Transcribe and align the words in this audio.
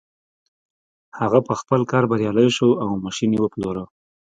هغه 1.19 1.39
په 1.47 1.53
خپل 1.61 1.81
کار 1.91 2.03
بريالی 2.11 2.49
شو 2.57 2.69
او 2.83 2.89
ماشين 3.03 3.29
يې 3.35 3.39
وپلوره. 3.41 3.83